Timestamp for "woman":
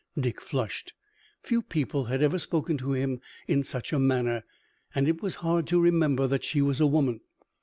6.87-7.19